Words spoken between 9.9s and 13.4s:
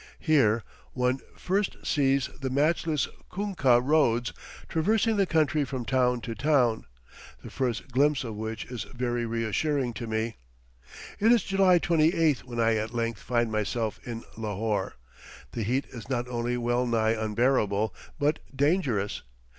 to me. It is July 28th when I at length